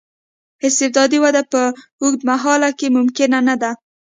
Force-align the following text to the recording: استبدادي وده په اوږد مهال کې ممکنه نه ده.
استبدادي 0.67 1.17
وده 1.25 1.41
په 1.51 1.61
اوږد 2.01 2.21
مهال 2.29 2.61
کې 2.79 2.87
ممکنه 2.97 3.39
نه 3.47 3.55
ده. 3.61 3.71